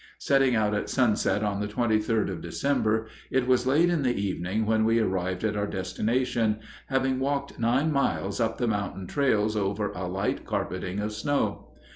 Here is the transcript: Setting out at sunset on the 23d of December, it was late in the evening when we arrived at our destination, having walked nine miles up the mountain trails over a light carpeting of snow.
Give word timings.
Setting 0.17 0.55
out 0.55 0.73
at 0.73 0.89
sunset 0.89 1.43
on 1.43 1.59
the 1.61 1.67
23d 1.67 2.27
of 2.31 2.41
December, 2.41 3.05
it 3.29 3.45
was 3.45 3.67
late 3.67 3.87
in 3.87 4.01
the 4.01 4.15
evening 4.19 4.65
when 4.65 4.83
we 4.83 4.99
arrived 4.99 5.43
at 5.43 5.55
our 5.55 5.67
destination, 5.67 6.57
having 6.87 7.19
walked 7.19 7.59
nine 7.59 7.91
miles 7.91 8.39
up 8.39 8.57
the 8.57 8.65
mountain 8.67 9.05
trails 9.05 9.55
over 9.55 9.91
a 9.91 10.07
light 10.07 10.43
carpeting 10.43 10.99
of 10.99 11.13
snow. 11.13 11.67